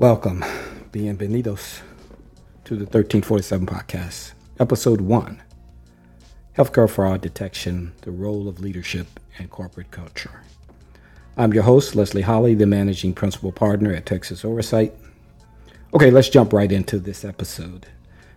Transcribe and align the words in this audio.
Welcome, 0.00 0.42
bienvenidos 0.92 1.82
to 2.64 2.74
the 2.74 2.86
1347 2.86 3.66
podcast, 3.66 4.32
episode 4.58 5.02
one 5.02 5.42
Healthcare 6.56 6.88
Fraud 6.88 7.20
Detection 7.20 7.92
The 8.00 8.10
Role 8.10 8.48
of 8.48 8.60
Leadership 8.60 9.20
and 9.36 9.50
Corporate 9.50 9.90
Culture. 9.90 10.40
I'm 11.36 11.52
your 11.52 11.64
host, 11.64 11.94
Leslie 11.94 12.22
Holly, 12.22 12.54
the 12.54 12.64
managing 12.64 13.12
principal 13.12 13.52
partner 13.52 13.92
at 13.92 14.06
Texas 14.06 14.42
Oversight. 14.42 14.94
Okay, 15.92 16.10
let's 16.10 16.30
jump 16.30 16.54
right 16.54 16.72
into 16.72 16.98
this 16.98 17.22
episode. 17.22 17.86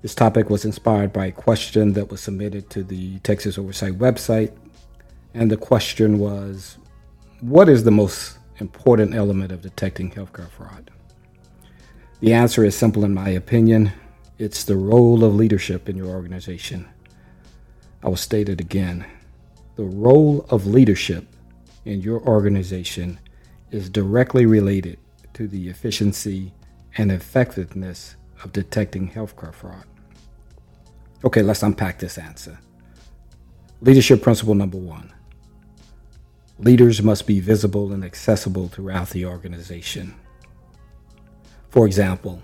This 0.00 0.14
topic 0.14 0.50
was 0.50 0.64
inspired 0.64 1.12
by 1.12 1.26
a 1.26 1.32
question 1.32 1.94
that 1.94 2.08
was 2.08 2.20
submitted 2.20 2.70
to 2.70 2.84
the 2.84 3.18
Texas 3.24 3.58
Oversight 3.58 3.98
website, 3.98 4.56
and 5.34 5.50
the 5.50 5.56
question 5.56 6.20
was 6.20 6.78
What 7.40 7.68
is 7.68 7.82
the 7.82 7.90
most 7.90 8.38
important 8.58 9.12
element 9.12 9.50
of 9.50 9.62
detecting 9.62 10.12
healthcare 10.12 10.50
fraud? 10.50 10.92
The 12.20 12.32
answer 12.32 12.64
is 12.64 12.76
simple, 12.76 13.04
in 13.04 13.14
my 13.14 13.28
opinion 13.30 13.92
it's 14.38 14.62
the 14.62 14.76
role 14.76 15.24
of 15.24 15.34
leadership 15.34 15.88
in 15.88 15.96
your 15.96 16.06
organization. 16.06 16.88
I 18.02 18.08
will 18.08 18.16
state 18.16 18.48
it 18.48 18.60
again. 18.60 19.04
The 19.74 19.84
role 19.84 20.46
of 20.48 20.66
leadership 20.66 21.26
in 21.84 22.00
your 22.00 22.20
organization 22.20 23.18
is 23.72 23.90
directly 23.90 24.46
related 24.46 24.98
to 25.34 25.48
the 25.48 25.68
efficiency 25.68 26.52
and 26.96 27.10
effectiveness 27.10 28.14
of 28.44 28.52
detecting 28.52 29.10
healthcare 29.10 29.52
fraud. 29.52 29.84
Okay, 31.24 31.42
let's 31.42 31.64
unpack 31.64 31.98
this 31.98 32.16
answer. 32.16 32.58
Leadership 33.80 34.22
principle 34.22 34.54
number 34.54 34.78
one 34.78 35.12
leaders 36.60 37.02
must 37.02 37.24
be 37.24 37.38
visible 37.38 37.92
and 37.92 38.04
accessible 38.04 38.66
throughout 38.68 39.10
the 39.10 39.24
organization. 39.24 40.14
For 41.70 41.86
example, 41.86 42.42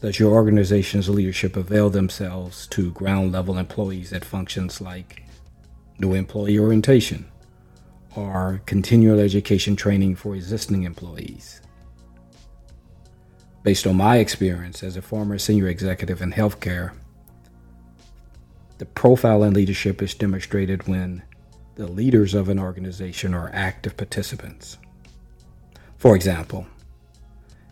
does 0.00 0.20
your 0.20 0.32
organization's 0.32 1.08
leadership 1.08 1.56
avail 1.56 1.90
themselves 1.90 2.66
to 2.68 2.92
ground 2.92 3.32
level 3.32 3.58
employees 3.58 4.12
at 4.12 4.24
functions 4.24 4.80
like 4.80 5.24
new 5.98 6.14
employee 6.14 6.58
orientation 6.58 7.26
or 8.14 8.60
continual 8.66 9.18
education 9.18 9.74
training 9.74 10.16
for 10.16 10.36
existing 10.36 10.84
employees? 10.84 11.60
Based 13.62 13.86
on 13.86 13.96
my 13.96 14.18
experience 14.18 14.84
as 14.84 14.96
a 14.96 15.02
former 15.02 15.38
senior 15.38 15.66
executive 15.66 16.22
in 16.22 16.32
healthcare, 16.32 16.92
the 18.78 18.86
profile 18.86 19.42
in 19.42 19.54
leadership 19.54 20.02
is 20.02 20.14
demonstrated 20.14 20.86
when 20.86 21.22
the 21.74 21.86
leaders 21.86 22.32
of 22.32 22.48
an 22.48 22.58
organization 22.58 23.34
are 23.34 23.50
active 23.52 23.96
participants. 23.96 24.78
For 25.98 26.14
example, 26.14 26.66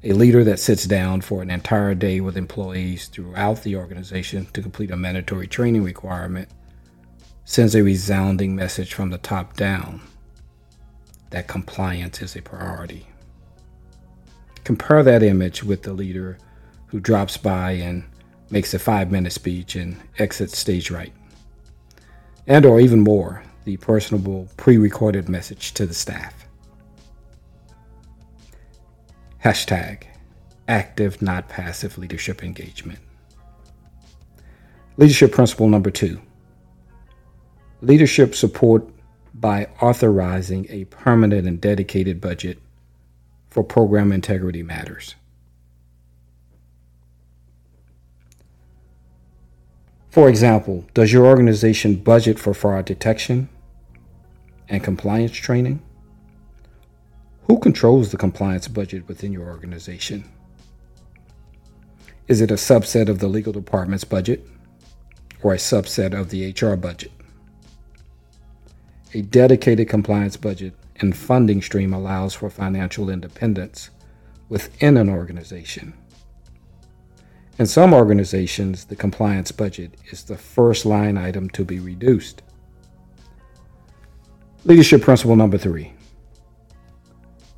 a 0.05 0.13
leader 0.13 0.45
that 0.45 0.59
sits 0.59 0.85
down 0.85 1.23
for 1.23 1.41
an 1.41 1.51
entire 1.51 1.95
day 1.95 2.21
with 2.21 2.37
employees 2.37 3.09
throughout 3.09 3.63
the 3.63 3.75
organization 3.75 4.47
to 4.53 4.61
complete 4.61 4.91
a 4.91 4.97
mandatory 4.97 5.47
training 5.47 5.83
requirement 5.83 6.47
sends 7.47 7.75
a 7.75 7.83
resounding 7.83 8.55
message 8.55 8.93
from 8.93 9.09
the 9.09 9.19
top 9.19 9.57
down 9.57 10.03
that 11.31 11.49
compliance 11.49 12.21
is 12.21 12.37
a 12.37 12.43
priority. 12.43 13.07
Compare 14.63 15.03
that 15.03 15.23
image 15.23 15.65
with 15.65 15.83
the 15.83 15.93
leader 15.95 16.37
who 16.87 17.01
drops 17.01 17.39
by 17.39 17.73
and 17.73 18.05
makes 18.51 18.75
a 18.75 18.79
five 18.79 19.11
minute 19.11 19.33
speech 19.33 19.75
and 19.75 19.99
exits 20.19 20.59
stage 20.59 20.91
right. 20.91 21.15
And 22.47 22.67
or 22.67 22.79
even 22.79 23.01
more, 23.01 23.43
the 23.65 23.79
personable 23.79 24.49
pre-recorded 24.59 25.31
message 25.31 25.73
to 25.75 25.87
the 25.87 25.95
staff. 25.95 26.44
Hashtag 29.45 30.05
active, 30.67 31.21
not 31.21 31.51
passive 31.51 31.99
leadership 31.99 32.43
engagement. 32.43 32.99
Leadership 34.97 35.33
principle 35.33 35.69
number 35.69 35.91
two 35.91 36.19
leadership 37.83 38.35
support 38.35 38.89
by 39.35 39.67
authorizing 39.83 40.67
a 40.71 40.85
permanent 40.87 41.47
and 41.47 41.61
dedicated 41.61 42.23
budget 42.23 42.59
for 43.51 43.63
program 43.63 44.13
integrity 44.13 44.63
matters. 44.63 45.15
For 50.09 50.31
example, 50.31 50.87
does 50.95 51.13
your 51.13 51.27
organization 51.27 51.97
budget 51.97 52.39
for 52.39 52.55
fraud 52.55 52.87
detection 52.87 53.51
and 54.71 54.83
compliance 54.83 55.33
training? 55.33 55.83
Who 57.47 57.59
controls 57.59 58.11
the 58.11 58.17
compliance 58.17 58.69
budget 58.69 59.07
within 59.07 59.33
your 59.33 59.49
organization? 59.49 60.25
Is 62.27 62.41
it 62.41 62.51
a 62.51 62.55
subset 62.55 63.09
of 63.11 63.19
the 63.19 63.29
legal 63.29 63.53
department's 63.53 64.05
budget 64.05 64.49
or 65.43 65.53
a 65.53 65.59
subset 65.59 66.19
of 66.19 66.31
the 66.31 66.53
HR 66.53 66.75
budget? 66.75 67.13
A 69.13 69.21
dedicated 69.21 69.91
compliance 69.91 70.39
budget 70.39 70.75
and 70.97 71.15
funding 71.15 71.61
stream 71.61 71.93
allows 71.93 72.33
for 72.33 72.49
financial 72.49 73.11
independence 73.11 73.91
within 74.49 74.97
an 74.97 75.11
organization. 75.11 75.93
In 77.59 77.67
some 77.67 77.93
organizations, 77.93 78.87
the 78.87 78.97
compliance 78.97 79.53
budget 79.53 79.95
is 80.11 80.25
the 80.25 80.37
first 80.37 80.87
line 80.87 81.19
item 81.19 81.51
to 81.51 81.65
be 81.65 81.79
reduced. 81.79 82.43
Leadership 84.65 85.03
principle 85.03 85.37
number 85.37 85.59
three 85.59 85.93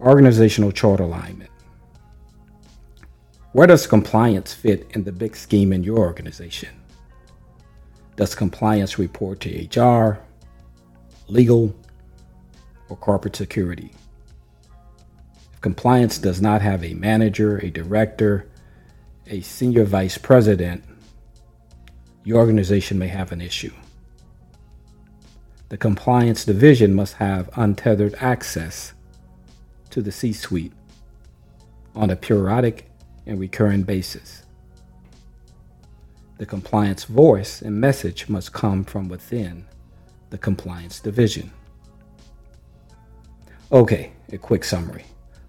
organizational 0.00 0.72
chart 0.72 1.00
alignment. 1.00 1.50
Where 3.52 3.66
does 3.66 3.86
compliance 3.86 4.52
fit 4.52 4.86
in 4.90 5.04
the 5.04 5.12
big 5.12 5.34
scheme 5.34 5.72
in 5.72 5.82
your 5.82 5.98
organization? 5.98 6.68
Does 8.16 8.34
compliance 8.34 8.98
report 8.98 9.40
to 9.40 9.80
HR, 9.80 10.20
legal, 11.28 11.74
or 12.88 12.96
corporate 12.96 13.36
security? 13.36 13.92
If 15.54 15.60
compliance 15.60 16.18
does 16.18 16.42
not 16.42 16.60
have 16.60 16.84
a 16.84 16.94
manager, 16.94 17.58
a 17.58 17.70
director, 17.70 18.46
a 19.26 19.40
senior 19.40 19.84
vice 19.84 20.18
president, 20.18 20.84
your 22.24 22.38
organization 22.38 22.98
may 22.98 23.08
have 23.08 23.32
an 23.32 23.40
issue. 23.40 23.72
The 25.68 25.76
compliance 25.76 26.44
division 26.44 26.94
must 26.94 27.14
have 27.14 27.50
untethered 27.56 28.14
access 28.20 28.92
to 29.96 30.02
the 30.02 30.12
C 30.12 30.30
suite 30.30 30.74
on 31.94 32.10
a 32.10 32.16
periodic 32.16 32.90
and 33.24 33.40
recurring 33.40 33.82
basis. 33.82 34.42
The 36.36 36.44
compliance 36.44 37.04
voice 37.04 37.62
and 37.62 37.80
message 37.80 38.28
must 38.28 38.52
come 38.52 38.84
from 38.84 39.08
within 39.08 39.64
the 40.28 40.36
compliance 40.36 41.00
division. 41.00 41.50
Okay, 43.72 44.12
a 44.30 44.36
quick 44.36 44.64
summary 44.64 45.06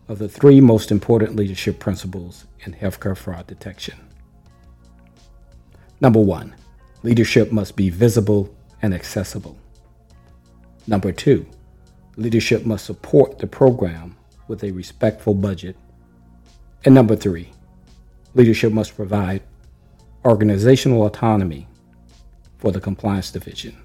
of 0.07 0.17
the 0.17 0.29
three 0.29 0.61
most 0.61 0.91
important 0.91 1.35
leadership 1.35 1.77
principles 1.77 2.45
in 2.61 2.73
healthcare 2.73 3.17
fraud 3.17 3.47
detection. 3.47 3.99
Number 5.99 6.21
one, 6.21 6.55
leadership 7.03 7.51
must 7.51 7.75
be 7.75 7.89
visible 7.89 8.55
and 8.81 8.93
accessible. 8.93 9.57
Number 10.87 11.11
two, 11.11 11.45
leadership 12.15 12.65
must 12.65 12.85
support 12.85 13.39
the 13.39 13.47
program 13.47 14.16
with 14.47 14.63
a 14.63 14.71
respectful 14.71 15.33
budget. 15.33 15.75
And 16.85 16.95
number 16.95 17.15
three, 17.15 17.51
leadership 18.33 18.71
must 18.71 18.95
provide 18.95 19.43
organizational 20.25 21.05
autonomy 21.05 21.67
for 22.57 22.71
the 22.71 22.81
compliance 22.81 23.31
division. 23.31 23.75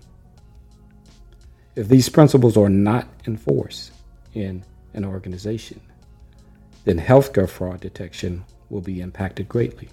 If 1.74 1.88
these 1.88 2.08
principles 2.08 2.56
are 2.56 2.68
not 2.68 3.08
enforced 3.26 3.92
in 4.34 4.64
an 4.94 5.04
organization, 5.04 5.80
then 6.84 6.98
healthcare 6.98 7.48
fraud 7.48 7.80
detection 7.80 8.44
will 8.68 8.80
be 8.80 9.00
impacted 9.00 9.48
greatly. 9.48 9.88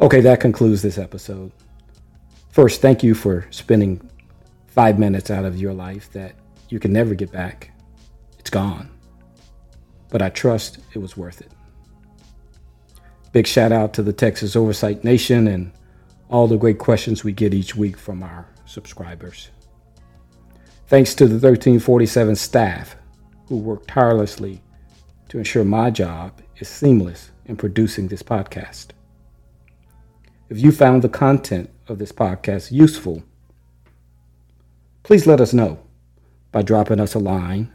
Okay, 0.00 0.20
that 0.20 0.40
concludes 0.40 0.82
this 0.82 0.98
episode. 0.98 1.52
First, 2.50 2.80
thank 2.80 3.02
you 3.02 3.14
for 3.14 3.46
spending 3.50 4.00
five 4.66 4.98
minutes 4.98 5.30
out 5.30 5.44
of 5.44 5.56
your 5.56 5.72
life 5.72 6.10
that 6.12 6.34
you 6.68 6.80
can 6.80 6.92
never 6.92 7.14
get 7.14 7.30
back. 7.30 7.70
It's 8.38 8.50
gone 8.50 8.95
but 10.08 10.22
I 10.22 10.30
trust 10.30 10.78
it 10.94 10.98
was 10.98 11.16
worth 11.16 11.40
it. 11.40 11.50
Big 13.32 13.46
shout 13.46 13.72
out 13.72 13.92
to 13.94 14.02
the 14.02 14.12
Texas 14.12 14.56
Oversight 14.56 15.04
Nation 15.04 15.46
and 15.48 15.72
all 16.28 16.48
the 16.48 16.56
great 16.56 16.78
questions 16.78 17.22
we 17.22 17.32
get 17.32 17.54
each 17.54 17.76
week 17.76 17.96
from 17.96 18.22
our 18.22 18.46
subscribers. 18.64 19.50
Thanks 20.88 21.14
to 21.16 21.26
the 21.26 21.34
1347 21.34 22.36
staff 22.36 22.96
who 23.48 23.58
work 23.58 23.86
tirelessly 23.86 24.62
to 25.28 25.38
ensure 25.38 25.64
my 25.64 25.90
job 25.90 26.40
is 26.58 26.68
seamless 26.68 27.30
in 27.46 27.56
producing 27.56 28.08
this 28.08 28.22
podcast. 28.22 28.88
If 30.48 30.60
you 30.60 30.70
found 30.70 31.02
the 31.02 31.08
content 31.08 31.70
of 31.88 31.98
this 31.98 32.12
podcast 32.12 32.70
useful, 32.70 33.22
please 35.02 35.26
let 35.26 35.40
us 35.40 35.52
know 35.52 35.80
by 36.52 36.62
dropping 36.62 37.00
us 37.00 37.14
a 37.14 37.18
line 37.18 37.72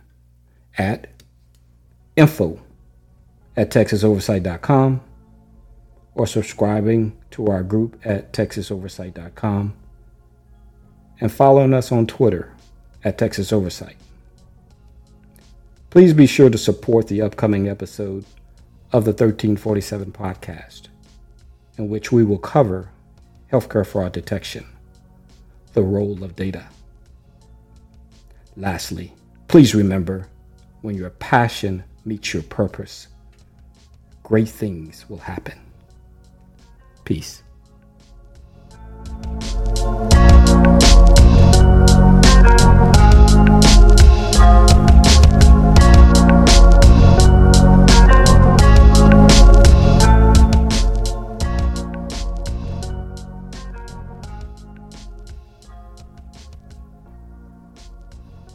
at 0.78 1.21
info 2.16 2.60
at 3.56 3.70
texasoversight.com 3.70 5.02
or 6.14 6.28
subscribing 6.28 7.18
to 7.32 7.48
our 7.48 7.64
group 7.64 8.00
at 8.04 8.34
texasoversight.com 8.34 9.74
and 11.20 11.32
following 11.32 11.74
us 11.74 11.92
on 11.92 12.08
Twitter 12.08 12.54
at 13.04 13.18
Texas 13.18 13.54
Oversight. 13.54 13.96
Please 15.90 16.14
be 16.14 16.26
sure 16.26 16.50
to 16.50 16.58
support 16.58 17.08
the 17.08 17.22
upcoming 17.22 17.68
episode 17.68 18.26
of 18.92 19.06
the 19.06 19.12
1347 19.12 20.12
podcast, 20.12 20.88
in 21.78 21.90
which 21.90 22.12
we 22.12 22.24
will 22.24 22.38
cover 22.38 22.90
healthcare 23.52 23.86
fraud 23.86 24.12
detection, 24.12 24.66
the 25.74 25.82
role 25.82 26.24
of 26.24 26.36
data. 26.36 26.66
Lastly, 28.56 29.14
please 29.48 29.76
remember 29.76 30.28
when 30.82 30.96
your 30.96 31.10
passion 31.10 31.84
meets 32.06 32.34
your 32.34 32.44
purpose, 32.44 33.08
great 34.24 34.50
things 34.50 35.06
will 35.10 35.18
happen. 35.18 35.60
Peace. 37.06 37.44